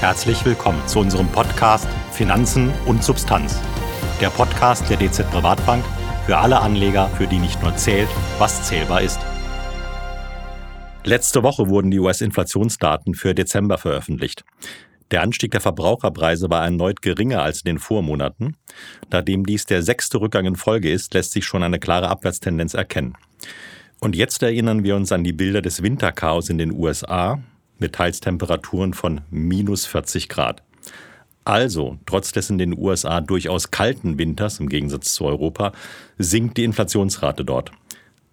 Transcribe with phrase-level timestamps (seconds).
[0.00, 3.60] Herzlich willkommen zu unserem Podcast Finanzen und Substanz.
[4.20, 5.84] Der Podcast der DZ Privatbank
[6.24, 8.08] für alle Anleger, für die nicht nur zählt,
[8.38, 9.18] was zählbar ist.
[11.02, 14.44] Letzte Woche wurden die US-Inflationsdaten für Dezember veröffentlicht.
[15.10, 18.56] Der Anstieg der Verbraucherpreise war erneut geringer als in den Vormonaten.
[19.10, 23.16] Nachdem dies der sechste Rückgang in Folge ist, lässt sich schon eine klare Abwärtstendenz erkennen.
[23.98, 27.40] Und jetzt erinnern wir uns an die Bilder des Winterchaos in den USA,
[27.78, 30.62] mit teils Temperaturen von minus 40 Grad.
[31.44, 35.72] Also, trotz des in den USA durchaus kalten Winters im Gegensatz zu Europa,
[36.18, 37.72] sinkt die Inflationsrate dort.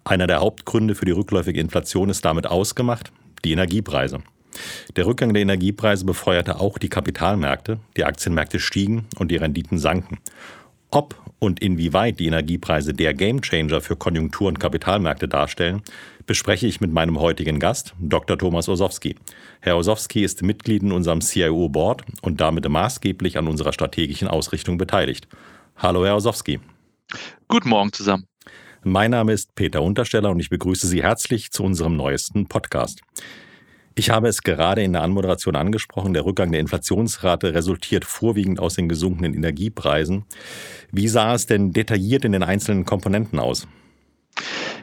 [0.04, 3.12] Einer der Hauptgründe für die rückläufige Inflation ist damit ausgemacht,
[3.44, 4.18] die Energiepreise.
[4.96, 10.18] Der Rückgang der Energiepreise befeuerte auch die Kapitalmärkte, die Aktienmärkte stiegen und die Renditen sanken.
[10.90, 15.82] Ob und inwieweit die Energiepreise der Gamechanger für Konjunktur- und Kapitalmärkte darstellen,
[16.26, 18.38] bespreche ich mit meinem heutigen Gast, Dr.
[18.38, 19.16] Thomas Osowski.
[19.60, 25.28] Herr Osowski ist Mitglied in unserem CIO-Board und damit maßgeblich an unserer strategischen Ausrichtung beteiligt.
[25.76, 26.58] Hallo, Herr Osowski.
[27.48, 28.26] Guten Morgen zusammen.
[28.82, 33.00] Mein Name ist Peter Untersteller und ich begrüße Sie herzlich zu unserem neuesten Podcast.
[33.98, 38.74] Ich habe es gerade in der Anmoderation angesprochen, der Rückgang der Inflationsrate resultiert vorwiegend aus
[38.74, 40.26] den gesunkenen Energiepreisen.
[40.92, 43.66] Wie sah es denn detailliert in den einzelnen Komponenten aus?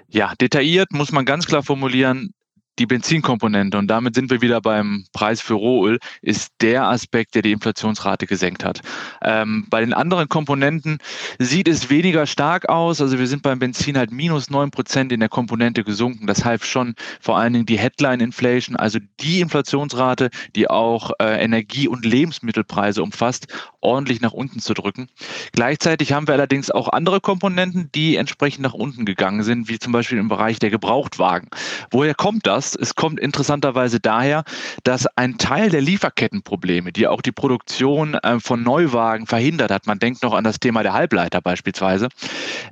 [0.09, 2.33] Ja, detailliert muss man ganz klar formulieren,
[2.79, 7.43] die Benzinkomponente, und damit sind wir wieder beim Preis für Rohöl, ist der Aspekt, der
[7.43, 8.81] die Inflationsrate gesenkt hat.
[9.21, 10.97] Ähm, bei den anderen Komponenten
[11.37, 12.99] sieht es weniger stark aus.
[12.99, 16.25] Also wir sind beim Benzin halt minus neun Prozent in der Komponente gesunken.
[16.25, 21.43] Das half schon vor allen Dingen die Headline Inflation, also die Inflationsrate, die auch äh,
[21.43, 23.47] Energie- und Lebensmittelpreise umfasst,
[23.81, 25.09] ordentlich nach unten zu drücken.
[25.51, 29.91] Gleichzeitig haben wir allerdings auch andere Komponenten, die entsprechend nach unten gegangen sind, wie zum
[29.91, 31.49] Beispiel im Bereich der Gebrauchtwagen.
[31.91, 32.62] Woher kommt das?
[32.63, 32.75] Hast.
[32.75, 34.43] Es kommt interessanterweise daher,
[34.83, 39.99] dass ein Teil der Lieferkettenprobleme, die auch die Produktion äh, von Neuwagen verhindert hat, man
[39.99, 42.07] denkt noch an das Thema der Halbleiter beispielsweise,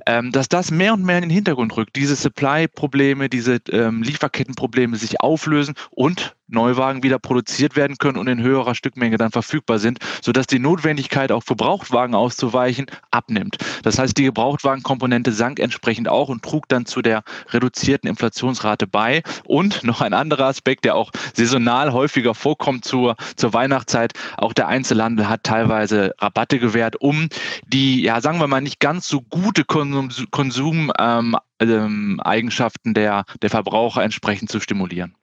[0.06, 4.96] ähm, dass das mehr und mehr in den Hintergrund rückt, diese Supply-Probleme, diese ähm, Lieferkettenprobleme
[4.96, 9.98] sich auflösen und Neuwagen wieder produziert werden können und in höherer Stückmenge dann verfügbar sind,
[10.20, 13.56] sodass die Notwendigkeit, auch für Gebrauchtwagen auszuweichen, abnimmt.
[13.84, 19.22] Das heißt, die Gebrauchtwagenkomponente sank entsprechend auch und trug dann zu der reduzierten Inflationsrate bei.
[19.44, 24.66] Und noch ein anderer Aspekt, der auch saisonal häufiger vorkommt zur, zur Weihnachtszeit, auch der
[24.66, 27.28] Einzelhandel hat teilweise Rabatte gewährt, um
[27.66, 33.24] die, ja, sagen wir mal, nicht ganz so gute Konsum, Konsum ähm, ähm, Eigenschaften der,
[33.40, 35.14] der Verbraucher entsprechend zu stimulieren.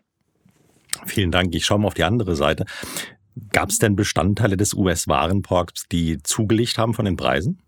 [1.06, 1.56] Vielen Dank.
[1.56, 2.66] Ich schaue mal auf die andere Seite.
[3.52, 7.62] Gab es denn Bestandteile des US-Warenkorbs, die zugelegt haben von den Preisen?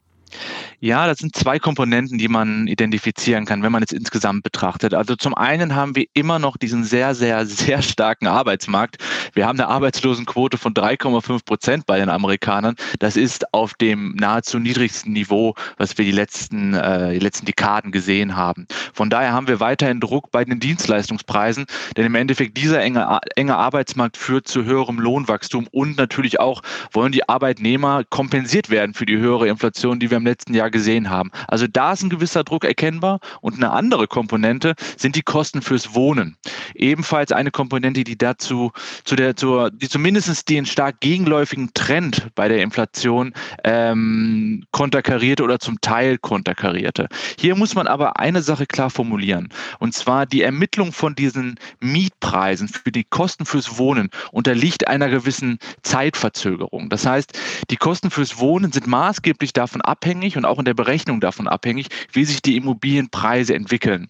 [0.80, 4.94] Ja, das sind zwei Komponenten, die man identifizieren kann, wenn man es insgesamt betrachtet.
[4.94, 8.98] Also zum einen haben wir immer noch diesen sehr, sehr, sehr starken Arbeitsmarkt.
[9.34, 12.76] Wir haben eine Arbeitslosenquote von 3,5 Prozent bei den Amerikanern.
[13.00, 17.92] Das ist auf dem nahezu niedrigsten Niveau, was wir die letzten, äh, die letzten Dekaden
[17.92, 18.66] gesehen haben.
[18.94, 21.66] Von daher haben wir weiterhin Druck bei den Dienstleistungspreisen,
[21.96, 26.62] denn im Endeffekt dieser enge, enge Arbeitsmarkt führt zu höherem Lohnwachstum und natürlich auch
[26.92, 31.10] wollen die Arbeitnehmer kompensiert werden für die höhere Inflation, die wir im letzten Jahr gesehen
[31.10, 31.32] haben.
[31.48, 35.96] Also da ist ein gewisser Druck erkennbar und eine andere Komponente sind die Kosten fürs
[35.96, 36.38] Wohnen.
[36.76, 38.72] Ebenfalls eine Komponente, die dazu,
[39.04, 43.34] zu der, zur, die zumindest den stark gegenläufigen Trend bei der Inflation
[43.64, 47.08] ähm, konterkarierte oder zum Teil konterkarierte.
[47.40, 49.50] Hier muss man aber eine Sache klar formulieren
[49.80, 55.58] und zwar die Ermittlung von diesen Mietpreisen für die Kosten fürs Wohnen unterliegt einer gewissen
[55.82, 56.90] Zeitverzögerung.
[56.90, 57.38] Das heißt,
[57.70, 61.48] die Kosten fürs Wohnen sind maßgeblich davon abhängig, abhängig und auch in der Berechnung davon
[61.48, 64.10] abhängig, wie sich die Immobilienpreise entwickeln.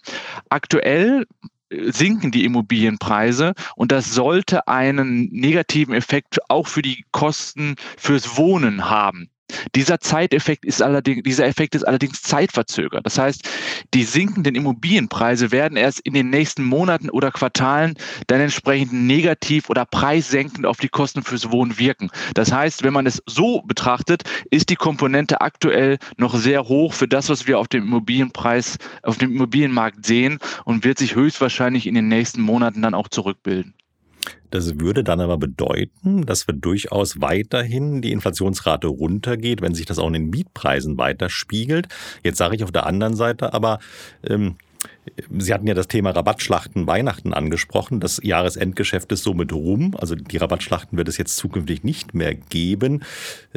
[0.49, 1.27] Aktuell
[1.69, 8.35] äh, sinken die Immobilienpreise und das sollte einen negativen Effekt auch für die Kosten fürs
[8.35, 9.29] Wohnen haben.
[9.75, 13.05] Dieser Zeiteffekt ist allerdings, dieser Effekt ist allerdings zeitverzögert.
[13.05, 13.47] Das heißt,
[13.93, 17.95] die sinkenden Immobilienpreise werden erst in den nächsten Monaten oder Quartalen
[18.27, 22.09] dann entsprechend negativ oder preissenkend auf die Kosten fürs Wohnen wirken.
[22.33, 27.07] Das heißt, wenn man es so betrachtet, ist die Komponente aktuell noch sehr hoch für
[27.07, 31.95] das, was wir auf dem Immobilienpreis, auf dem Immobilienmarkt sehen und wird sich höchstwahrscheinlich in
[31.95, 33.73] den nächsten Monaten dann auch zurückbilden.
[34.49, 39.99] Das würde dann aber bedeuten, dass wir durchaus weiterhin die Inflationsrate runtergeht, wenn sich das
[39.99, 41.87] auch in den Mietpreisen weiterspiegelt.
[42.23, 43.79] Jetzt sage ich auf der anderen Seite aber,
[44.27, 44.55] ähm,
[45.29, 47.99] Sie hatten ja das Thema Rabattschlachten Weihnachten angesprochen.
[47.99, 49.95] Das Jahresendgeschäft ist somit rum.
[49.99, 53.03] Also die Rabattschlachten wird es jetzt zukünftig nicht mehr geben.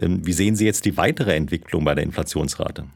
[0.00, 2.86] Ähm, wie sehen Sie jetzt die weitere Entwicklung bei der Inflationsrate?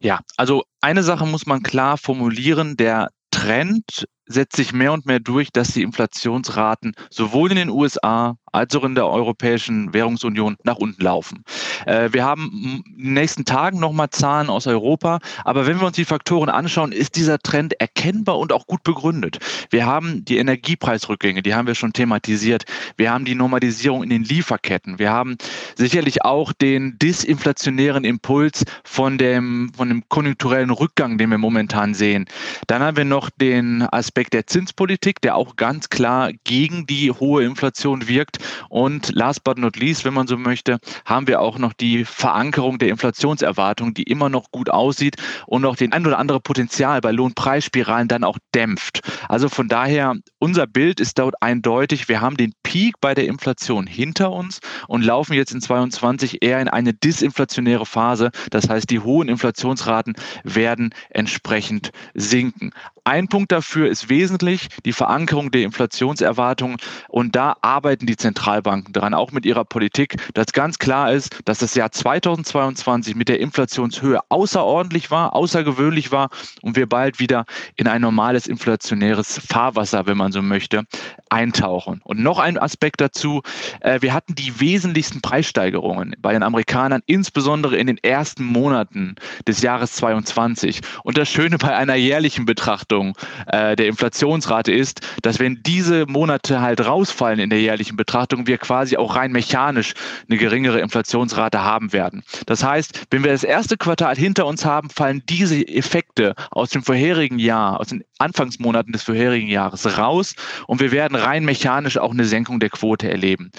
[0.00, 2.76] Ja, also eine Sache muss man klar formulieren.
[2.76, 8.36] Der Trend setzt sich mehr und mehr durch, dass die Inflationsraten sowohl in den USA
[8.52, 11.44] als auch in der Europäischen Währungsunion nach unten laufen.
[11.86, 15.96] Äh, wir haben in den nächsten Tagen nochmal Zahlen aus Europa, aber wenn wir uns
[15.96, 19.38] die Faktoren anschauen, ist dieser Trend erkennbar und auch gut begründet.
[19.70, 22.64] Wir haben die Energiepreisrückgänge, die haben wir schon thematisiert.
[22.96, 24.98] Wir haben die Normalisierung in den Lieferketten.
[24.98, 25.36] Wir haben
[25.76, 32.26] sicherlich auch den disinflationären Impuls von dem, von dem konjunkturellen Rückgang, den wir momentan sehen.
[32.66, 37.44] Dann haben wir noch den Aspekt der Zinspolitik, der auch ganz klar gegen die hohe
[37.44, 38.38] Inflation wirkt.
[38.68, 42.78] Und last but not least, wenn man so möchte, haben wir auch noch die Verankerung
[42.78, 45.16] der Inflationserwartung, die immer noch gut aussieht
[45.46, 49.00] und auch den ein oder andere Potenzial bei Lohnpreisspiralen dann auch dämpft.
[49.28, 52.08] Also von daher, unser Bild ist dort eindeutig.
[52.08, 56.60] Wir haben den Peak bei der Inflation hinter uns und laufen jetzt in 22 eher
[56.60, 58.30] in eine disinflationäre Phase.
[58.50, 62.72] Das heißt, die hohen Inflationsraten werden entsprechend sinken.
[63.08, 66.76] Ein Punkt dafür ist wesentlich die Verankerung der Inflationserwartungen.
[67.08, 71.56] Und da arbeiten die Zentralbanken dran, auch mit ihrer Politik, dass ganz klar ist, dass
[71.56, 76.28] das Jahr 2022 mit der Inflationshöhe außerordentlich war, außergewöhnlich war
[76.60, 77.46] und wir bald wieder
[77.76, 80.84] in ein normales inflationäres Fahrwasser, wenn man so möchte,
[81.30, 82.02] eintauchen.
[82.04, 83.40] Und noch ein Aspekt dazu,
[83.80, 89.16] äh, wir hatten die wesentlichsten Preissteigerungen bei den Amerikanern, insbesondere in den ersten Monaten
[89.46, 90.82] des Jahres 22.
[91.04, 93.14] Und das Schöne bei einer jährlichen Betrachtung, Betrachtung
[93.46, 98.58] äh, der Inflationsrate ist, dass wenn diese Monate halt rausfallen in der jährlichen Betrachtung, wir
[98.58, 99.94] quasi auch rein mechanisch
[100.28, 102.22] eine geringere Inflationsrate haben werden.
[102.46, 106.82] Das heißt, wenn wir das erste Quartal hinter uns haben, fallen diese Effekte aus dem
[106.82, 110.34] vorherigen Jahr, aus den Anfangsmonaten des vorherigen Jahres raus
[110.66, 113.50] und wir werden rein mechanisch auch eine Senkung der Quote erleben.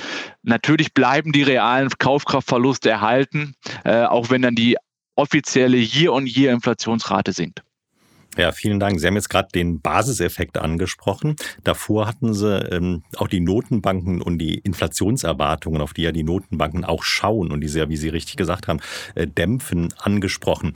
[0.43, 3.55] Natürlich bleiben die realen Kaufkraftverluste erhalten,
[3.85, 4.77] äh, auch wenn dann die
[5.15, 7.61] offizielle Year-on-Year-Inflationsrate sinkt.
[8.37, 8.99] Ja, vielen Dank.
[8.99, 11.35] Sie haben jetzt gerade den Basiseffekt angesprochen.
[11.63, 16.85] Davor hatten Sie ähm, auch die Notenbanken und die Inflationserwartungen, auf die ja die Notenbanken
[16.85, 18.79] auch schauen und die sie ja, wie Sie richtig gesagt haben,
[19.15, 20.73] äh, dämpfen, angesprochen.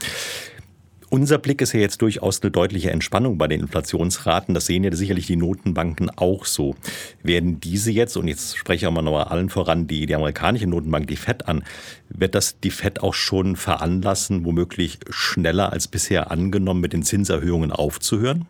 [1.14, 4.52] Unser Blick ist ja jetzt durchaus eine deutliche Entspannung bei den Inflationsraten.
[4.52, 6.74] Das sehen ja sicherlich die Notenbanken auch so.
[7.22, 10.66] Werden diese jetzt, und jetzt spreche ich auch mal noch allen voran, die, die amerikanische
[10.66, 11.62] Notenbank, die FED an,
[12.08, 17.70] wird das die FED auch schon veranlassen, womöglich schneller als bisher angenommen, mit den Zinserhöhungen
[17.70, 18.46] aufzuhören?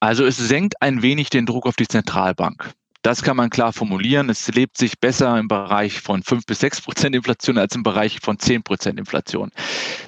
[0.00, 2.74] Also es senkt ein wenig den Druck auf die Zentralbank.
[3.04, 4.30] Das kann man klar formulieren.
[4.30, 8.18] Es lebt sich besser im Bereich von 5 bis 6 Prozent Inflation als im Bereich
[8.20, 9.50] von 10 Prozent Inflation.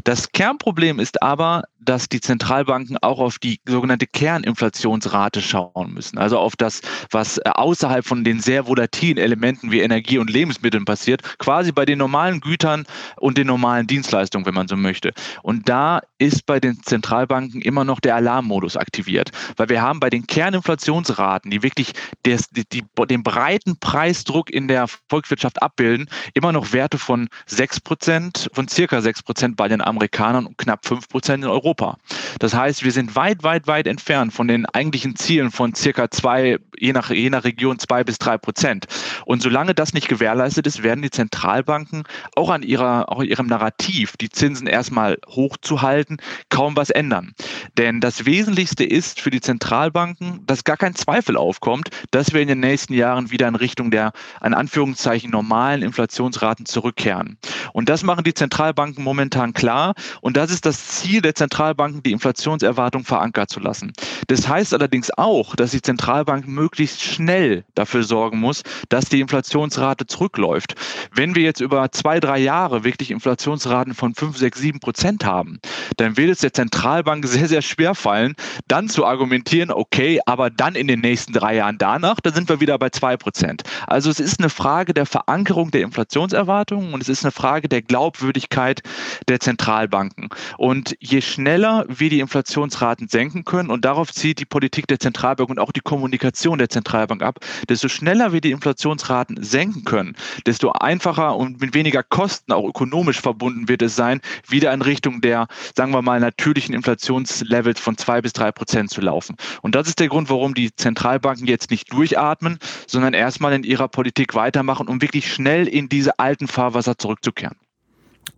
[0.04, 6.16] Das Kernproblem ist aber, dass die Zentralbanken auch auf die sogenannte Kerninflationsrate schauen müssen.
[6.16, 11.38] Also auf das, was außerhalb von den sehr volatilen Elementen wie Energie und Lebensmitteln passiert,
[11.38, 12.87] quasi bei den normalen Gütern
[13.19, 15.12] und den normalen Dienstleistungen, wenn man so möchte.
[15.43, 20.11] Und da ist bei den Zentralbanken immer noch der Alarmmodus aktiviert, weil wir haben bei
[20.11, 21.93] den Kerninflationsraten, die wirklich
[22.25, 27.81] des, die, die, den breiten Preisdruck in der Volkswirtschaft abbilden, immer noch Werte von 6
[27.81, 31.99] Prozent, von circa 6 Prozent bei den Amerikanern und knapp 5 Prozent in Europa.
[32.39, 36.59] Das heißt, wir sind weit, weit, weit entfernt von den eigentlichen Zielen von circa zwei,
[36.79, 38.87] je nach, je nach Region zwei bis drei Prozent.
[39.25, 42.05] Und solange das nicht gewährleistet ist, werden die Zentralbanken
[42.35, 46.06] auch an ihrer, auch ihrem Narrativ, die Zinsen erstmal hochzuhalten,
[46.49, 47.35] kaum was ändern.
[47.76, 52.49] Denn das Wesentlichste ist für die Zentralbanken, dass gar kein Zweifel aufkommt, dass wir in
[52.49, 57.39] den nächsten Jahren wieder in Richtung der, an Anführungszeichen, normalen Inflationsraten zurückkehren.
[57.72, 59.94] Und das machen die Zentralbanken momentan klar.
[60.20, 63.93] Und das ist das Ziel der Zentralbanken, die Inflationserwartung verankert zu lassen.
[64.27, 70.06] Das heißt allerdings auch, dass die Zentralbank möglichst schnell dafür sorgen muss, dass die Inflationsrate
[70.06, 70.75] zurückläuft.
[71.13, 75.61] Wenn wir jetzt über zwei, drei Jahre wirklich Inflationsraten von 5, 6, 7 Prozent haben,
[75.97, 78.35] dann wird es der Zentralbank sehr, sehr schwer fallen,
[78.69, 82.61] dann zu argumentieren, okay, aber dann in den nächsten drei Jahren danach, da sind wir
[82.61, 83.63] wieder bei 2 Prozent.
[83.87, 87.83] Also es ist eine Frage der Verankerung der Inflationserwartungen und es ist eine Frage der
[87.83, 88.83] Glaubwürdigkeit
[89.29, 90.29] der Zentralbanken.
[90.59, 95.51] Und je schneller wir die Inflationsraten senken können, und darauf zieht die Politik der Zentralbank
[95.51, 100.73] und auch die Kommunikation der Zentralbank ab, desto schneller wir die Inflationsraten senken können, desto
[100.73, 105.46] einfacher und mit weniger Kosten auch ökonomisch verbunden wird es sein, wieder in Richtung der,
[105.77, 109.37] sagen wir mal, natürlichen Inflationslevels von zwei bis drei Prozent zu laufen.
[109.63, 113.89] Und das ist der Grund, warum die Zentralbanken jetzt nicht durchatmen, sondern erstmal in ihrer
[113.89, 117.56] Politik weitermachen, um wirklich schnell in diese alten Fahrwasser zurückzukehren.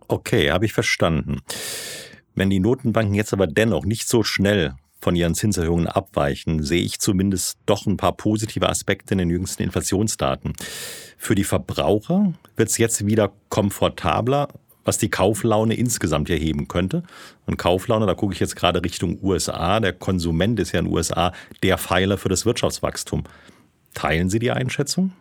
[0.07, 1.41] Okay, habe ich verstanden.
[2.35, 6.99] Wenn die Notenbanken jetzt aber dennoch nicht so schnell von ihren Zinserhöhungen abweichen, sehe ich
[6.99, 10.53] zumindest doch ein paar positive Aspekte in den jüngsten Inflationsdaten.
[11.17, 14.49] Für die Verbraucher wird es jetzt wieder komfortabler,
[14.83, 17.03] was die Kauflaune insgesamt erheben könnte.
[17.45, 19.79] Und Kauflaune, da gucke ich jetzt gerade Richtung USA.
[19.79, 23.23] Der Konsument ist ja in den USA der Pfeiler für das Wirtschaftswachstum.
[23.93, 25.11] Teilen Sie die Einschätzung?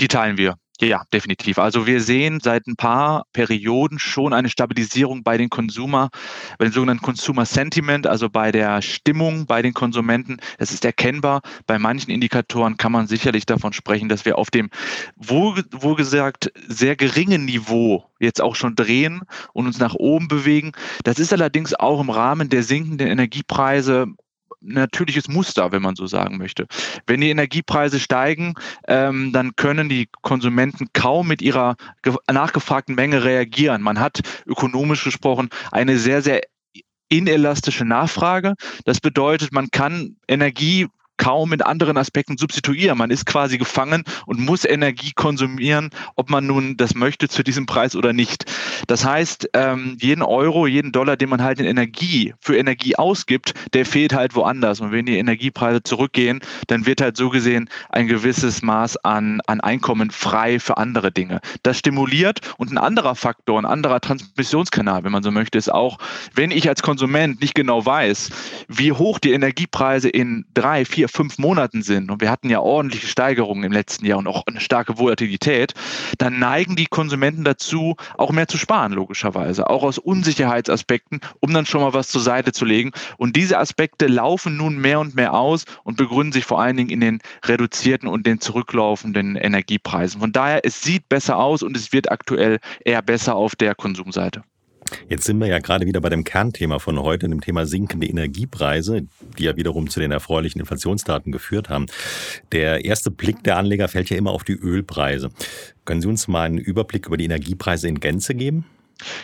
[0.00, 0.56] Die teilen wir.
[0.80, 1.58] Ja, definitiv.
[1.58, 6.10] Also wir sehen seit ein paar Perioden schon eine Stabilisierung bei den Consumer,
[6.58, 10.36] bei den sogenannten Consumer Sentiment, also bei der Stimmung bei den Konsumenten.
[10.58, 11.40] Das ist erkennbar.
[11.66, 14.68] Bei manchen Indikatoren kann man sicherlich davon sprechen, dass wir auf dem
[15.16, 19.22] wohl gesagt sehr geringen Niveau jetzt auch schon drehen
[19.54, 20.72] und uns nach oben bewegen.
[21.04, 24.08] Das ist allerdings auch im Rahmen der sinkenden Energiepreise
[24.60, 26.66] natürliches Muster, wenn man so sagen möchte.
[27.06, 28.54] Wenn die Energiepreise steigen,
[28.88, 31.76] ähm, dann können die Konsumenten kaum mit ihrer
[32.30, 33.82] nachgefragten Menge reagieren.
[33.82, 36.40] Man hat ökonomisch gesprochen eine sehr, sehr
[37.08, 38.54] inelastische Nachfrage.
[38.84, 42.98] Das bedeutet, man kann Energie kaum mit anderen Aspekten substituieren.
[42.98, 47.66] Man ist quasi gefangen und muss Energie konsumieren, ob man nun das möchte zu diesem
[47.66, 48.44] Preis oder nicht.
[48.86, 53.54] Das heißt, ähm, jeden Euro, jeden Dollar, den man halt in Energie, für Energie ausgibt,
[53.74, 54.80] der fehlt halt woanders.
[54.80, 59.60] Und wenn die Energiepreise zurückgehen, dann wird halt so gesehen ein gewisses Maß an, an
[59.60, 61.40] Einkommen frei für andere Dinge.
[61.62, 65.98] Das stimuliert und ein anderer Faktor, ein anderer Transmissionskanal, wenn man so möchte, ist auch,
[66.34, 68.30] wenn ich als Konsument nicht genau weiß,
[68.68, 72.60] wie hoch die Energiepreise in drei, vier, vier, fünf Monaten sind, und wir hatten ja
[72.60, 75.74] ordentliche Steigerungen im letzten Jahr und auch eine starke Volatilität,
[76.18, 81.66] dann neigen die Konsumenten dazu, auch mehr zu sparen, logischerweise, auch aus Unsicherheitsaspekten, um dann
[81.66, 82.92] schon mal was zur Seite zu legen.
[83.16, 86.90] Und diese Aspekte laufen nun mehr und mehr aus und begründen sich vor allen Dingen
[86.90, 90.20] in den reduzierten und den zurücklaufenden Energiepreisen.
[90.20, 94.42] Von daher, es sieht besser aus und es wird aktuell eher besser auf der Konsumseite.
[95.08, 99.02] Jetzt sind wir ja gerade wieder bei dem Kernthema von heute, dem Thema sinkende Energiepreise,
[99.38, 101.86] die ja wiederum zu den erfreulichen Inflationsdaten geführt haben.
[102.52, 105.30] Der erste Blick der Anleger fällt ja immer auf die Ölpreise.
[105.84, 108.66] Können Sie uns mal einen Überblick über die Energiepreise in Gänze geben?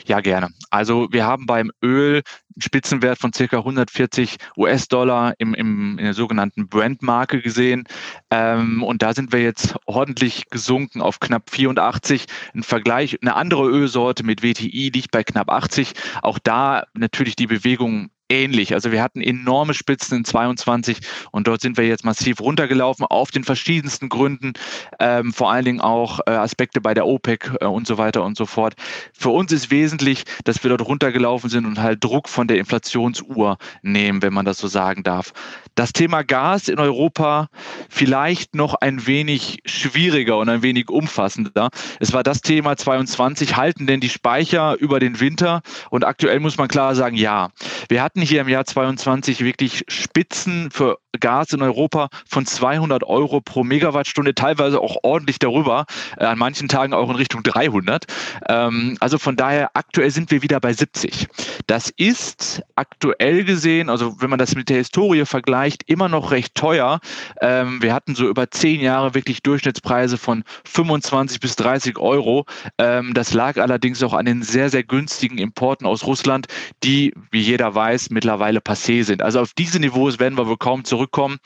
[0.06, 0.48] Ja, gerne.
[0.70, 2.22] Also wir haben beim Öl
[2.54, 7.84] einen Spitzenwert von circa 140 US-Dollar im, im, in der sogenannten Brand-Marke gesehen.
[8.30, 12.26] Ähm, und da sind wir jetzt ordentlich gesunken auf knapp 84.
[12.54, 15.92] Ein Vergleich, eine andere Ölsorte mit WTI liegt bei knapp 80.
[16.20, 18.74] Auch da natürlich die Bewegung ähnlich.
[18.74, 20.98] Also wir hatten enorme Spitzen in 22
[21.30, 24.54] und dort sind wir jetzt massiv runtergelaufen auf den verschiedensten Gründen,
[24.98, 28.36] ähm, vor allen Dingen auch äh, Aspekte bei der OPEC äh, und so weiter und
[28.36, 28.74] so fort.
[29.12, 33.58] Für uns ist wesentlich, dass wir dort runtergelaufen sind und halt Druck von der Inflationsuhr
[33.82, 35.32] nehmen, wenn man das so sagen darf.
[35.74, 37.48] Das Thema Gas in Europa
[37.88, 41.68] vielleicht noch ein wenig schwieriger und ein wenig umfassender.
[42.00, 45.62] Es war das Thema 22, halten denn die Speicher über den Winter?
[45.90, 47.50] Und aktuell muss man klar sagen, ja.
[47.88, 53.40] Wir hatten hier im Jahr 22 wirklich Spitzen für Gas in Europa von 200 Euro
[53.40, 55.84] pro Megawattstunde, teilweise auch ordentlich darüber,
[56.16, 58.06] äh, an manchen Tagen auch in Richtung 300.
[58.48, 61.28] Ähm, also von daher, aktuell sind wir wieder bei 70.
[61.66, 66.54] Das ist aktuell gesehen, also wenn man das mit der Historie vergleicht, immer noch recht
[66.54, 67.00] teuer.
[67.40, 72.46] Ähm, wir hatten so über zehn Jahre wirklich Durchschnittspreise von 25 bis 30 Euro.
[72.78, 76.46] Ähm, das lag allerdings auch an den sehr, sehr günstigen Importen aus Russland,
[76.82, 79.22] die, wie jeder weiß, mittlerweile passé sind.
[79.22, 81.38] Also auf diese Niveaus werden wir wohl kaum zurück zurückkommen.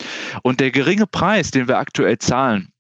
[0.43, 2.73] Und der geringe Preis, den wir aktuell zahlen,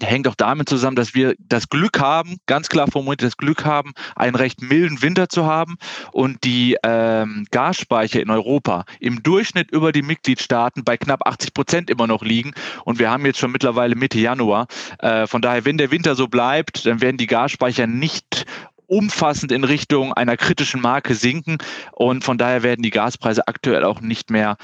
[0.00, 3.94] hängt auch damit zusammen, dass wir das Glück haben, ganz klar formuliert, das Glück haben,
[4.14, 5.76] einen recht milden Winter zu haben
[6.12, 11.90] und die ähm, Gasspeicher in Europa im Durchschnitt über die Mitgliedstaaten bei knapp 80 Prozent
[11.90, 12.52] immer noch liegen.
[12.84, 14.68] Und wir haben jetzt schon mittlerweile Mitte Januar.
[15.00, 18.46] Äh, von daher, wenn der Winter so bleibt, dann werden die Gasspeicher nicht
[18.88, 21.58] umfassend in Richtung einer kritischen Marke sinken
[21.92, 24.56] und von daher werden die Gaspreise aktuell auch nicht mehr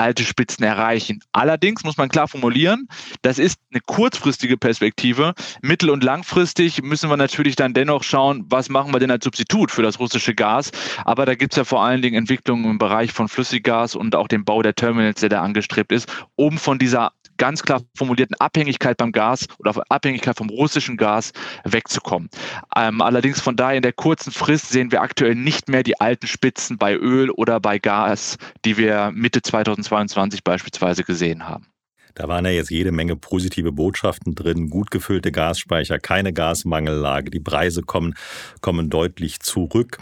[0.00, 1.20] alte Spitzen erreichen.
[1.32, 2.88] Allerdings muss man klar formulieren,
[3.20, 5.34] das ist eine kurzfristige Perspektive.
[5.60, 9.70] Mittel- und langfristig müssen wir natürlich dann dennoch schauen, was machen wir denn als Substitut
[9.70, 10.70] für das russische Gas.
[11.04, 14.28] Aber da gibt es ja vor allen Dingen Entwicklungen im Bereich von Flüssiggas und auch
[14.28, 18.98] dem Bau der Terminals, der da angestrebt ist, um von dieser ganz klar formulierten Abhängigkeit
[18.98, 21.32] beim Gas oder Abhängigkeit vom russischen Gas
[21.64, 22.28] wegzukommen.
[22.76, 26.26] Ähm, allerdings von daher in der kurzen Frist sehen wir aktuell nicht mehr die alten
[26.26, 31.66] Spitzen bei Öl oder bei Gas, die wir Mitte 2022 beispielsweise gesehen haben.
[32.14, 37.40] Da waren ja jetzt jede Menge positive Botschaften drin, gut gefüllte Gasspeicher, keine Gasmangellage, die
[37.40, 38.14] Preise kommen,
[38.60, 39.98] kommen deutlich zurück.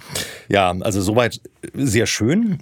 [0.49, 1.41] Ja, also soweit
[1.73, 2.59] sehr schön.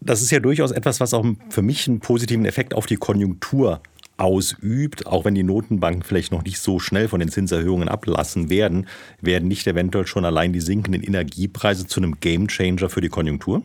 [0.00, 3.80] Das ist ja durchaus etwas, was auch für mich einen positiven Effekt auf die Konjunktur
[4.16, 8.86] ausübt, auch wenn die Notenbanken vielleicht noch nicht so schnell von den Zinserhöhungen ablassen werden,
[9.20, 13.62] werden nicht eventuell schon allein die sinkenden Energiepreise zu einem Gamechanger für die Konjunktur?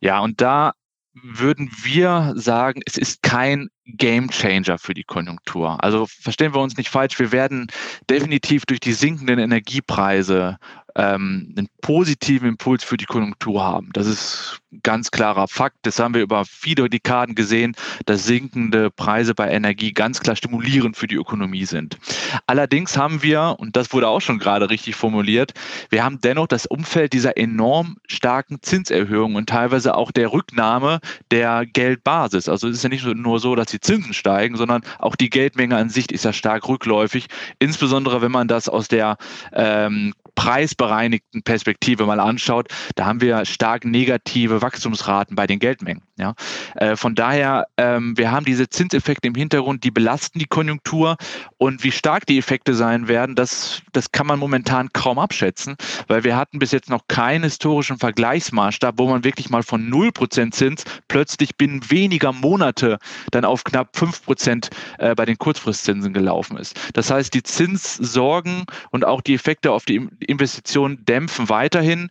[0.00, 0.72] Ja, und da
[1.12, 5.82] würden wir sagen, es ist kein Gamechanger für die Konjunktur.
[5.82, 7.68] Also verstehen wir uns nicht falsch, wir werden
[8.08, 10.58] definitiv durch die sinkenden Energiepreise
[10.96, 13.90] ähm, einen positiven Impuls für die Konjunktur haben.
[13.92, 15.78] Das ist ganz klarer Fakt.
[15.82, 17.74] Das haben wir über viele Dekaden gesehen,
[18.06, 21.98] dass sinkende Preise bei Energie ganz klar stimulierend für die Ökonomie sind.
[22.46, 25.54] Allerdings haben wir, und das wurde auch schon gerade richtig formuliert,
[25.90, 31.66] wir haben dennoch das Umfeld dieser enorm starken Zinserhöhungen und teilweise auch der Rücknahme der
[31.66, 32.48] Geldbasis.
[32.48, 35.76] Also es ist ja nicht nur so, dass die Zinsen steigen, sondern auch die Geldmenge
[35.76, 37.26] an sich ist ja stark rückläufig,
[37.58, 39.16] insbesondere wenn man das aus der
[39.52, 46.00] ähm, preisbereinigten Perspektive mal anschaut, da haben wir stark negative Wachstumsraten bei den Geldmengen.
[46.16, 46.32] Ja?
[46.76, 51.18] Äh, von daher, ähm, wir haben diese Zinseffekte im Hintergrund, die belasten die Konjunktur
[51.58, 55.76] und wie stark die Effekte sein werden, das, das kann man momentan kaum abschätzen,
[56.08, 60.52] weil wir hatten bis jetzt noch keinen historischen Vergleichsmaßstab, wo man wirklich mal von 0%
[60.52, 62.96] Zins plötzlich binnen weniger Monate
[63.30, 66.80] dann auf knapp 5% äh, bei den Kurzfristzinsen gelaufen ist.
[66.94, 72.08] Das heißt, die Zinssorgen und auch die Effekte auf die Investitionen dämpfen weiterhin.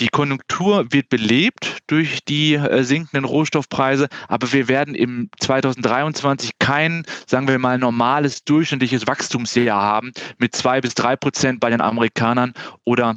[0.00, 7.04] Die Konjunktur wird belebt durch die äh, sinkenden Rohstoffpreise, aber wir werden im 2023 kein,
[7.26, 12.52] sagen wir mal, normales durchschnittliches Wachstumsjahr haben mit zwei bis drei Prozent bei den Amerikanern
[12.84, 13.16] oder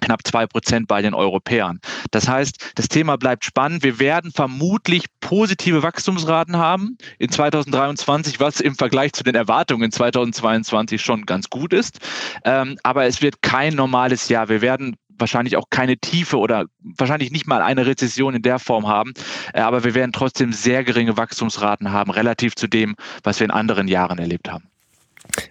[0.00, 1.80] knapp zwei Prozent bei den Europäern.
[2.10, 3.82] Das heißt, das Thema bleibt spannend.
[3.82, 9.92] Wir werden vermutlich positive Wachstumsraten haben in 2023, was im Vergleich zu den Erwartungen in
[9.92, 11.98] 2022 schon ganz gut ist.
[12.44, 14.48] Ähm, aber es wird kein normales Jahr.
[14.48, 18.88] Wir werden wahrscheinlich auch keine Tiefe oder wahrscheinlich nicht mal eine Rezession in der Form
[18.88, 19.12] haben.
[19.52, 23.50] Äh, aber wir werden trotzdem sehr geringe Wachstumsraten haben, relativ zu dem, was wir in
[23.50, 24.69] anderen Jahren erlebt haben.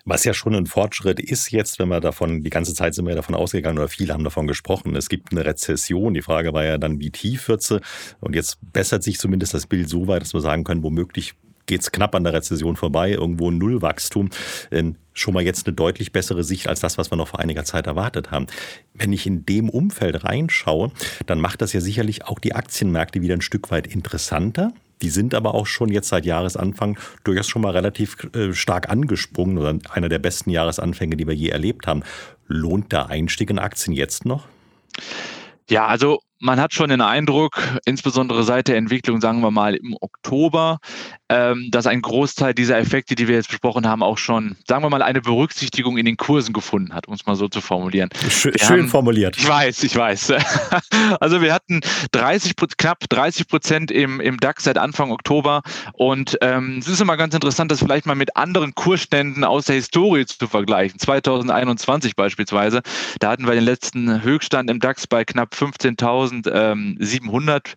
[0.06, 3.16] Was ja schon ein Fortschritt ist jetzt, wenn wir davon, die ganze Zeit sind wir
[3.16, 6.14] davon ausgegangen oder viele haben davon gesprochen, es gibt eine Rezession.
[6.14, 7.82] Die Frage war ja dann, wie tief wird sie?
[8.20, 11.34] Und jetzt bessert sich zumindest das Bild so weit, dass wir sagen können, womöglich
[11.66, 14.30] geht es knapp an der Rezession vorbei, irgendwo Nullwachstum.
[15.14, 17.86] Schon mal jetzt eine deutlich bessere Sicht als das, was wir noch vor einiger Zeit
[17.86, 18.48] erwartet haben.
[18.96, 20.92] Wenn ich in dem Umfeld reinschaue,
[21.28, 24.74] dann macht das ja sicherlich auch die Aktienmärkte wieder ein Stück weit interessanter.
[25.02, 29.58] Die sind aber auch schon jetzt seit Jahresanfang durchaus schon mal relativ äh, stark angesprungen
[29.58, 32.04] oder einer der besten Jahresanfänge, die wir je erlebt haben.
[32.48, 34.48] Lohnt der Einstieg in Aktien jetzt noch?
[35.70, 39.96] Ja, also man hat schon den Eindruck, insbesondere seit der Entwicklung, sagen wir mal im
[40.00, 40.80] Oktober,
[41.30, 44.90] ähm, dass ein Großteil dieser Effekte, die wir jetzt besprochen haben, auch schon, sagen wir
[44.90, 48.10] mal, eine Berücksichtigung in den Kursen gefunden hat, um es mal so zu formulieren.
[48.30, 49.38] Schön, schön haben, formuliert.
[49.38, 50.34] Ich weiß, ich weiß.
[51.20, 55.62] Also wir hatten 30, knapp 30 Prozent im, im DAX seit Anfang Oktober
[55.94, 59.76] und ähm, es ist immer ganz interessant, das vielleicht mal mit anderen Kursständen aus der
[59.76, 61.00] Historie zu vergleichen.
[61.00, 62.82] 2021 beispielsweise,
[63.20, 65.56] da hatten wir den letzten Höchststand im DAX bei knapp
[66.30, 67.74] 15.700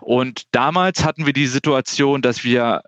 [0.00, 2.82] und damals hatten wir die Situation, dass wir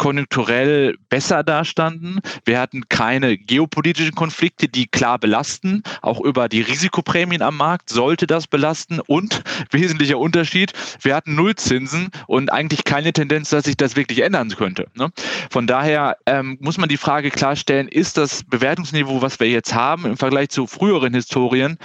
[0.00, 2.20] konjunkturell besser dastanden.
[2.46, 5.82] Wir hatten keine geopolitischen Konflikte, die klar belasten.
[6.00, 9.00] Auch über die Risikoprämien am Markt sollte das belasten.
[9.00, 14.48] Und wesentlicher Unterschied, wir hatten Nullzinsen und eigentlich keine Tendenz, dass sich das wirklich ändern
[14.48, 14.86] könnte.
[14.94, 15.10] Ne?
[15.50, 20.06] Von daher ähm, muss man die Frage klarstellen, ist das Bewertungsniveau, was wir jetzt haben
[20.06, 21.76] im Vergleich zu früheren Historien,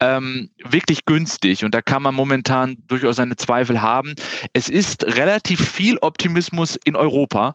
[0.00, 1.64] ähm, wirklich günstig?
[1.64, 4.16] Und da kann man momentan durchaus seine Zweifel haben.
[4.54, 7.54] Es ist relativ viel Optimismus in Europa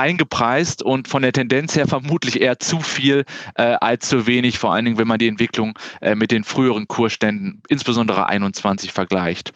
[0.00, 4.72] eingepreist und von der Tendenz her vermutlich eher zu viel äh, als zu wenig, vor
[4.72, 9.52] allen Dingen, wenn man die Entwicklung äh, mit den früheren Kursständen, insbesondere 21, vergleicht.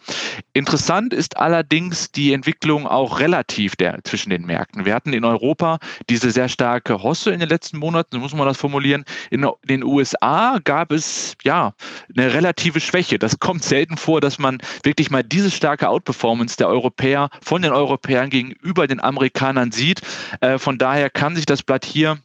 [0.53, 4.85] Interessant ist allerdings die Entwicklung auch relativ der, zwischen den Märkten.
[4.85, 5.79] Wir hatten in Europa
[6.11, 9.03] diese sehr starke Hosse in den letzten Monaten, so muss man das formulieren.
[9.31, 11.73] In den USA gab es ja
[12.15, 13.17] eine relative Schwäche.
[13.17, 17.71] Das kommt selten vor, dass man wirklich mal diese starke Outperformance der Europäer von den
[17.71, 20.01] Europäern gegenüber den Amerikanern sieht.
[20.41, 22.17] Äh, von daher kann sich das Blatt hier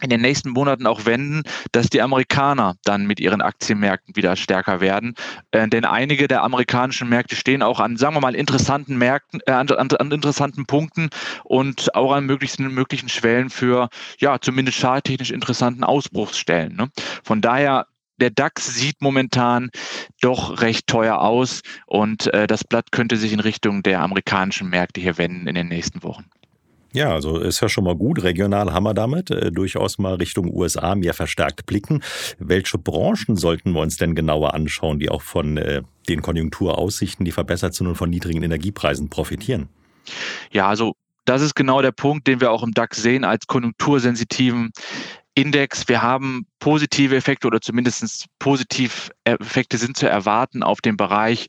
[0.00, 4.80] in den nächsten Monaten auch wenden, dass die Amerikaner dann mit ihren Aktienmärkten wieder stärker
[4.80, 5.14] werden.
[5.50, 9.52] Äh, denn einige der amerikanischen Märkte stehen auch an, sagen wir mal, interessanten Märkten, äh,
[9.52, 11.10] an, an, interessanten Punkten
[11.44, 13.88] und auch an möglichen, möglichen Schwellen für,
[14.18, 16.76] ja, zumindest charttechnisch interessanten Ausbruchsstellen.
[16.76, 16.90] Ne?
[17.22, 17.86] Von daher
[18.18, 19.70] der DAX sieht momentan
[20.20, 25.00] doch recht teuer aus und äh, das Blatt könnte sich in Richtung der amerikanischen Märkte
[25.00, 26.24] hier wenden in den nächsten Wochen.
[26.94, 28.22] Ja, also ist ja schon mal gut.
[28.22, 32.02] Regional haben wir damit äh, durchaus mal Richtung USA mehr verstärkt blicken.
[32.38, 37.32] Welche Branchen sollten wir uns denn genauer anschauen, die auch von äh, den Konjunkturaussichten, die
[37.32, 39.68] verbessert sind und von niedrigen Energiepreisen profitieren?
[40.52, 44.70] Ja, also das ist genau der Punkt, den wir auch im DAX sehen als konjunktursensitiven
[45.34, 45.88] Index.
[45.88, 51.48] Wir haben positive Effekte oder zumindest Positiveffekte sind zu erwarten auf dem Bereich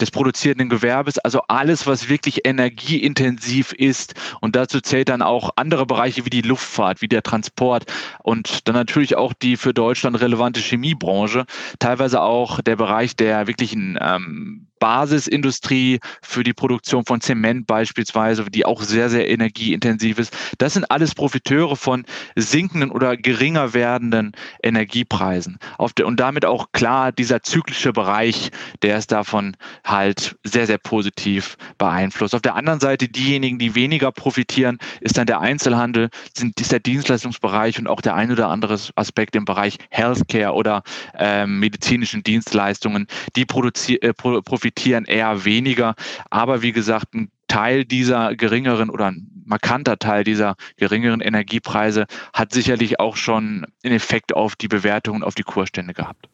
[0.00, 1.18] des produzierenden Gewerbes.
[1.18, 4.14] Also alles, was wirklich energieintensiv ist.
[4.40, 7.84] Und dazu zählt dann auch andere Bereiche wie die Luftfahrt, wie der Transport
[8.22, 11.44] und dann natürlich auch die für Deutschland relevante Chemiebranche.
[11.78, 18.64] Teilweise auch der Bereich der wirklichen ähm, Basisindustrie für die Produktion von Zement beispielsweise, die
[18.64, 20.36] auch sehr, sehr energieintensiv ist.
[20.58, 25.58] Das sind alles Profiteure von sinkenden oder geringer werdenden Energiepreisen.
[25.78, 28.50] Und damit auch klar dieser zyklische Bereich,
[28.82, 32.34] der ist davon halt sehr, sehr positiv beeinflusst.
[32.34, 36.80] Auf der anderen Seite diejenigen, die weniger profitieren, ist dann der Einzelhandel, sind, ist der
[36.80, 40.82] Dienstleistungsbereich und auch der ein oder andere Aspekt im Bereich Healthcare oder
[41.18, 44.65] äh, medizinischen Dienstleistungen, die äh, profitieren
[45.06, 45.94] eher weniger.
[46.30, 52.52] Aber wie gesagt, ein Teil dieser geringeren oder ein markanter Teil dieser geringeren Energiepreise hat
[52.52, 56.28] sicherlich auch schon einen Effekt auf die Bewertung und auf die Kursstände gehabt.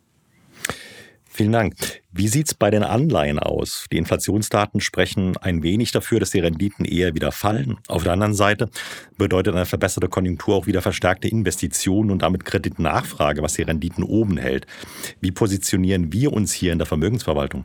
[1.35, 1.75] Vielen Dank.
[2.11, 3.87] Wie sieht es bei den Anleihen aus?
[3.91, 7.79] Die Inflationsdaten sprechen ein wenig dafür, dass die Renditen eher wieder fallen.
[7.89, 8.69] Auf der anderen Seite
[9.17, 14.37] bedeutet eine verbesserte Konjunktur auch wieder verstärkte Investitionen und damit Kreditnachfrage, was die Renditen oben
[14.37, 14.67] hält.
[15.23, 17.65] Wie positionieren wir uns hier in der Vermögensverwaltung?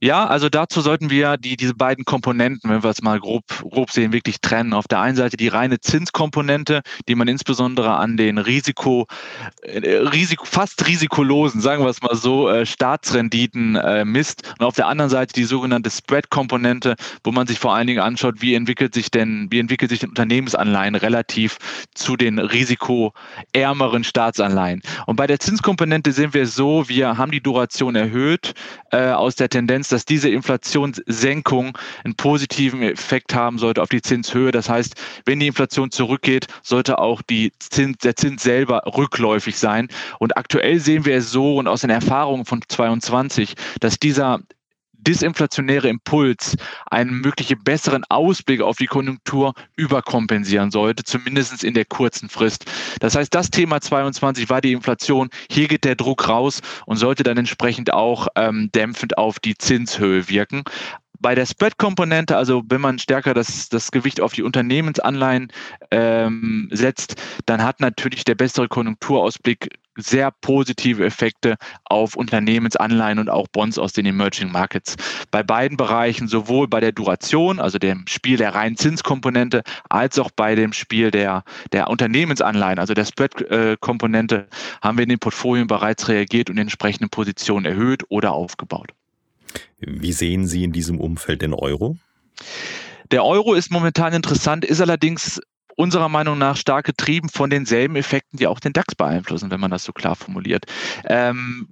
[0.00, 3.90] Ja, also dazu sollten wir die, diese beiden Komponenten, wenn wir es mal grob, grob
[3.90, 4.72] sehen, wirklich trennen.
[4.72, 9.06] Auf der einen Seite die reine Zinskomponente, die man insbesondere an den Risiko,
[9.62, 14.54] äh, Risiko fast risikolosen, sagen wir es mal so, äh, Staatsrenditen äh, misst.
[14.60, 18.36] Und auf der anderen Seite die sogenannte Spread-Komponente, wo man sich vor allen Dingen anschaut,
[18.38, 21.58] wie entwickelt sich denn, wie entwickelt sich denn Unternehmensanleihen relativ
[21.94, 24.80] zu den risikoärmeren Staatsanleihen.
[25.06, 28.54] Und bei der Zinskomponente sehen wir so, wir haben die Duration erhöht
[28.92, 34.50] äh, aus der Tendenz dass diese Inflationssenkung einen positiven Effekt haben sollte auf die Zinshöhe.
[34.50, 39.88] Das heißt, wenn die Inflation zurückgeht, sollte auch die Zins, der Zins selber rückläufig sein.
[40.18, 44.40] Und aktuell sehen wir es so und aus den Erfahrungen von 22, dass dieser
[44.98, 46.56] disinflationäre Impuls
[46.90, 52.64] einen möglichen besseren Ausblick auf die Konjunktur überkompensieren sollte, zumindest in der kurzen Frist.
[53.00, 55.30] Das heißt, das Thema 22 war die Inflation.
[55.50, 60.28] Hier geht der Druck raus und sollte dann entsprechend auch ähm, dämpfend auf die Zinshöhe
[60.28, 60.64] wirken.
[61.20, 65.52] Bei der Spread-Komponente, also wenn man stärker das, das Gewicht auf die Unternehmensanleihen
[65.90, 73.48] ähm, setzt, dann hat natürlich der bessere Konjunkturausblick sehr positive Effekte auf Unternehmensanleihen und auch
[73.48, 74.96] Bonds aus den Emerging Markets.
[75.30, 80.30] Bei beiden Bereichen, sowohl bei der Duration, also dem Spiel der reinen Zinskomponente, als auch
[80.30, 84.46] bei dem Spiel der, der Unternehmensanleihen, also der Spread-Komponente,
[84.80, 88.92] haben wir in den Portfolien bereits reagiert und entsprechende Positionen erhöht oder aufgebaut.
[89.80, 91.96] Wie sehen Sie in diesem Umfeld den Euro?
[93.10, 95.40] Der Euro ist momentan interessant, ist allerdings
[95.78, 99.70] unserer Meinung nach stark getrieben von denselben Effekten, die auch den DAX beeinflussen, wenn man
[99.70, 100.64] das so klar formuliert.
[101.04, 101.68] Ähm,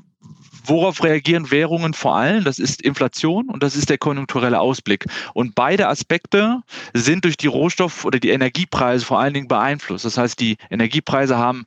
[0.65, 2.45] Worauf reagieren Währungen vor allem?
[2.45, 5.05] Das ist Inflation und das ist der konjunkturelle Ausblick.
[5.35, 6.63] Und beide Aspekte
[6.95, 10.05] sind durch die Rohstoff- oder die Energiepreise vor allen Dingen beeinflusst.
[10.05, 11.65] Das heißt, die Energiepreise haben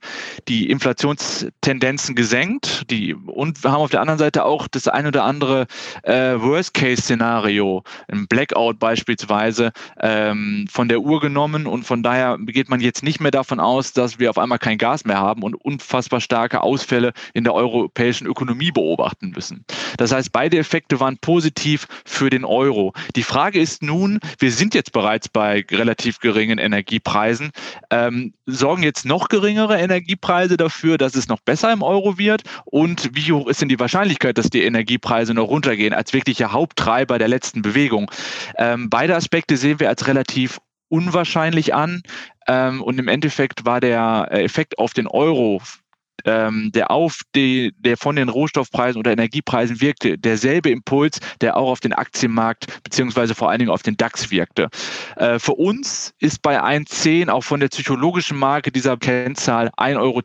[0.48, 5.24] die Inflationstendenzen gesenkt die, und wir haben auf der anderen Seite auch das ein oder
[5.24, 5.66] andere
[6.02, 11.66] äh, Worst-Case-Szenario, ein Blackout beispielsweise, ähm, von der Uhr genommen.
[11.66, 14.78] Und von daher geht man jetzt nicht mehr davon aus, dass wir auf einmal kein
[14.78, 19.64] Gas mehr haben und unfassbar starke Ausfälle in der europäischen Ökonomie beobachten müssen.
[19.98, 22.92] Das heißt, beide Effekte waren positiv für den Euro.
[23.14, 27.50] Die Frage ist nun, wir sind jetzt bereits bei relativ geringen Energiepreisen.
[27.90, 32.42] Ähm, sorgen jetzt noch geringere Energiepreise dafür, dass es noch besser im Euro wird?
[32.64, 37.18] Und wie hoch ist denn die Wahrscheinlichkeit, dass die Energiepreise noch runtergehen als wirklicher Haupttreiber
[37.18, 38.10] der letzten Bewegung?
[38.56, 42.02] Ähm, beide Aspekte sehen wir als relativ unwahrscheinlich an.
[42.48, 45.60] Ähm, und im Endeffekt war der Effekt auf den Euro
[46.24, 51.70] ähm, der auf die, der von den Rohstoffpreisen oder Energiepreisen wirkte, derselbe Impuls, der auch
[51.70, 54.68] auf den Aktienmarkt beziehungsweise vor allen Dingen auf den DAX wirkte.
[55.16, 60.22] Äh, für uns ist bei 1,10 auch von der psychologischen Marke dieser Kennzahl 1,10 Euro,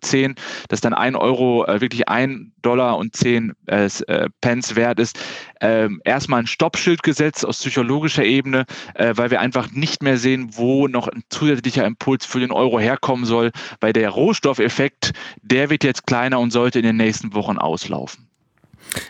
[0.69, 5.19] dass dann 1 Euro äh, wirklich 1 Dollar und 10 äh, äh, Pence wert ist,
[5.65, 10.49] ähm, erstmal ein Stoppschild gesetzt aus psychologischer Ebene, äh, weil wir einfach nicht mehr sehen,
[10.51, 15.83] wo noch ein zusätzlicher Impuls für den Euro herkommen soll, weil der Rohstoffeffekt, der wird
[15.83, 18.27] jetzt kleiner und sollte in den nächsten Wochen auslaufen.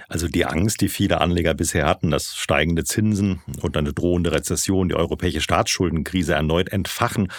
[0.07, 4.87] Also die Angst, die viele Anleger bisher hatten, dass steigende Zinsen und eine drohende Rezession
[4.87, 7.31] die europäische Staatsschuldenkrise erneut entfachen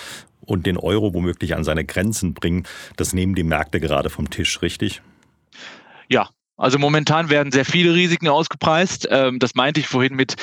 [0.43, 4.61] und den Euro womöglich an seine Grenzen bringen, das nehmen die Märkte gerade vom Tisch,
[4.61, 5.01] richtig?
[6.09, 9.09] Ja, Also momentan werden sehr viele Risiken ausgepreist.
[9.11, 10.37] Ähm, das meinte ich vorhin mit,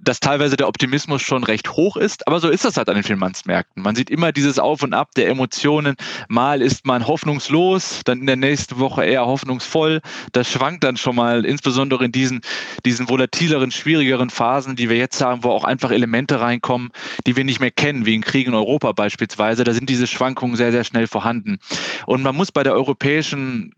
[0.00, 2.26] dass teilweise der Optimismus schon recht hoch ist.
[2.26, 3.82] Aber so ist das halt an den Finanzmärkten.
[3.82, 5.94] Man sieht immer dieses Auf und Ab der Emotionen.
[6.28, 10.00] Mal ist man hoffnungslos, dann in der nächsten Woche eher hoffnungsvoll.
[10.32, 12.40] Das schwankt dann schon mal, insbesondere in diesen,
[12.84, 16.90] diesen volatileren, schwierigeren Phasen, die wir jetzt haben, wo auch einfach Elemente reinkommen,
[17.26, 19.62] die wir nicht mehr kennen, wie in Krieg in Europa beispielsweise.
[19.62, 21.58] Da sind diese Schwankungen sehr, sehr schnell vorhanden.
[22.06, 23.72] Und man muss bei der europäischen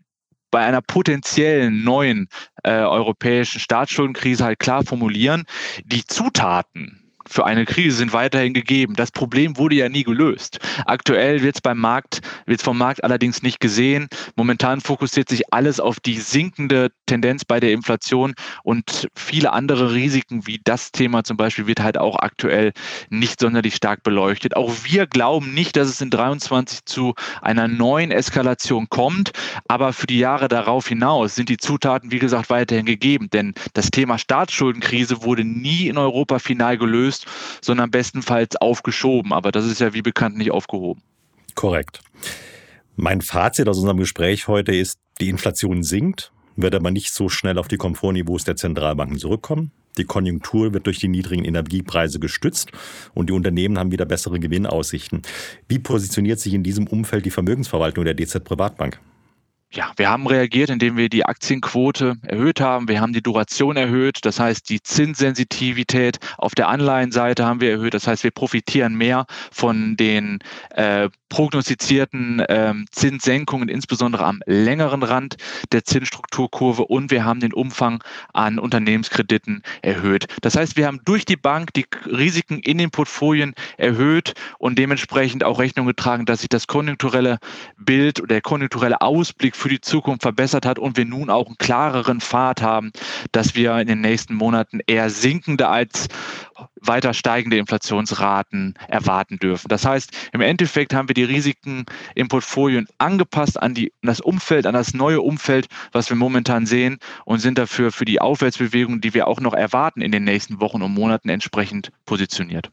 [0.50, 2.28] bei einer potenziellen neuen
[2.62, 5.44] äh, europäischen Staatsschuldenkrise halt klar formulieren,
[5.85, 8.94] die Zutaten für eine Krise sind weiterhin gegeben.
[8.94, 10.58] Das Problem wurde ja nie gelöst.
[10.86, 14.08] Aktuell wird es beim Markt, wird vom Markt allerdings nicht gesehen.
[14.36, 20.46] Momentan fokussiert sich alles auf die sinkende Tendenz bei der Inflation und viele andere Risiken
[20.46, 22.72] wie das Thema zum Beispiel wird halt auch aktuell
[23.10, 24.56] nicht sonderlich stark beleuchtet.
[24.56, 29.32] Auch wir glauben nicht, dass es in 23 zu einer neuen Eskalation kommt,
[29.68, 33.90] aber für die Jahre darauf hinaus sind die Zutaten, wie gesagt, weiterhin gegeben, denn das
[33.90, 37.26] Thema Staatsschuldenkrise wurde nie in Europa final gelöst gelöst,
[37.61, 39.33] sondern bestenfalls aufgeschoben.
[39.33, 41.02] Aber das ist ja wie bekannt nicht aufgehoben.
[41.55, 42.00] Korrekt.
[42.96, 47.59] Mein Fazit aus unserem Gespräch heute ist, die Inflation sinkt, wird aber nicht so schnell
[47.59, 49.70] auf die Komfortniveaus der Zentralbanken zurückkommen.
[49.98, 52.70] Die Konjunktur wird durch die niedrigen Energiepreise gestützt
[53.14, 55.22] und die Unternehmen haben wieder bessere Gewinnaussichten.
[55.68, 59.00] Wie positioniert sich in diesem Umfeld die Vermögensverwaltung der DZ Privatbank?
[59.72, 62.88] Ja, wir haben reagiert, indem wir die Aktienquote erhöht haben.
[62.88, 64.20] Wir haben die Duration erhöht.
[64.22, 67.92] Das heißt, die Zinssensitivität auf der Anleihenseite haben wir erhöht.
[67.92, 70.38] Das heißt, wir profitieren mehr von den
[70.70, 75.37] äh, prognostizierten ähm, Zinssenkungen, insbesondere am längeren Rand
[75.72, 76.85] der Zinsstrukturkurve.
[76.85, 78.02] Und wir haben den Umfang
[78.33, 80.26] an Unternehmenskrediten erhöht.
[80.42, 85.42] Das heißt, wir haben durch die Bank die Risiken in den Portfolien erhöht und dementsprechend
[85.42, 87.38] auch Rechnung getragen, dass sich das konjunkturelle
[87.76, 91.59] Bild oder der konjunkturelle Ausblick für die Zukunft verbessert hat und wir nun auch einen
[91.59, 92.92] klareren Pfad haben,
[93.33, 96.09] dass wir in den nächsten Monaten eher sinkende als
[96.81, 99.69] weiter steigende Inflationsraten erwarten dürfen.
[99.69, 104.66] Das heißt, im Endeffekt haben wir die Risiken im Portfolio angepasst an, die, das Umfeld,
[104.66, 109.14] an das neue Umfeld, was wir momentan sehen und sind dafür für die Aufwärtsbewegung, die
[109.14, 112.71] wir auch noch erwarten in den nächsten Wochen und Monaten entsprechend positioniert.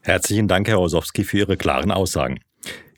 [0.00, 2.40] Herzlichen Dank, Herr Osowski, für Ihre klaren Aussagen.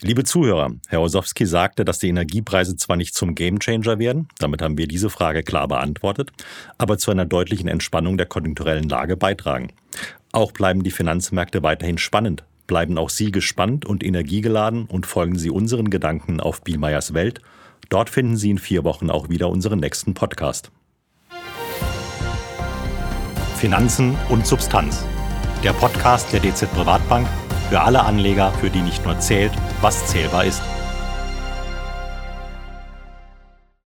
[0.01, 4.77] Liebe Zuhörer, Herr Osowski sagte, dass die Energiepreise zwar nicht zum Gamechanger werden, damit haben
[4.77, 6.31] wir diese Frage klar beantwortet,
[6.77, 9.69] aber zu einer deutlichen Entspannung der konjunkturellen Lage beitragen.
[10.33, 12.45] Auch bleiben die Finanzmärkte weiterhin spannend.
[12.67, 17.41] Bleiben auch Sie gespannt und energiegeladen und folgen Sie unseren Gedanken auf Bielmeyers Welt.
[17.89, 20.71] Dort finden Sie in vier Wochen auch wieder unseren nächsten Podcast.
[23.57, 25.07] Finanzen und Substanz.
[25.65, 27.27] Der Podcast der DZ Privatbank
[27.69, 30.63] für alle Anleger, für die nicht nur zählt, was zählbar ist.